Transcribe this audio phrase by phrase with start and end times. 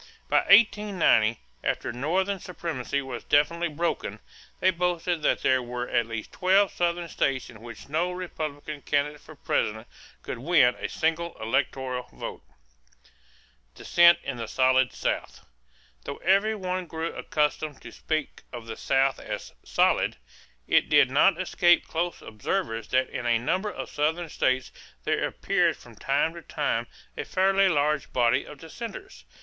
[0.27, 4.17] By 1890, after Northern supremacy was definitely broken,
[4.59, 9.21] they boasted that there were at least twelve Southern states in which no Republican candidate
[9.21, 9.87] for President
[10.23, 12.41] could win a single electoral vote.
[13.75, 15.41] =Dissent in the Solid South.=
[16.05, 20.17] Though every one grew accustomed to speak of the South as "solid,"
[20.67, 24.71] it did not escape close observers that in a number of Southern states
[25.03, 29.25] there appeared from time to time a fairly large body of dissenters.